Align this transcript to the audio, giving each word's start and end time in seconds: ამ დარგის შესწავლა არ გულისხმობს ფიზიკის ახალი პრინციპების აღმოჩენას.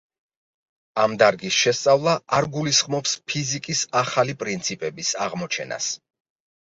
ამ 1.03 1.11
დარგის 1.23 1.59
შესწავლა 1.65 2.15
არ 2.37 2.47
გულისხმობს 2.57 3.13
ფიზიკის 3.33 3.83
ახალი 4.01 4.39
პრინციპების 4.41 5.13
აღმოჩენას. 5.27 5.91